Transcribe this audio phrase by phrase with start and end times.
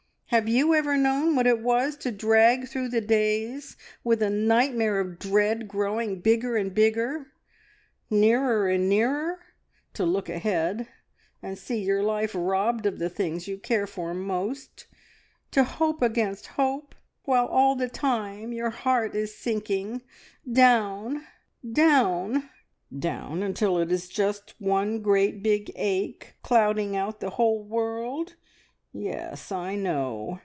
[0.31, 5.01] Have you ever known what it was to drag through the days with a nightmare
[5.01, 7.33] of dread growing bigger and bigger,
[8.09, 9.39] nearer and nearer,
[9.93, 10.87] to look ahead
[11.43, 14.87] and see your life robbed of the things you care for most,
[15.51, 16.95] to hope against hope,
[17.25, 20.01] while all the time your heart is sinking
[20.49, 21.27] down
[21.73, 22.49] down"
[23.09, 28.35] "Down until it is just one great big ache clouding out the whole world?
[28.93, 30.39] Yes, I know!"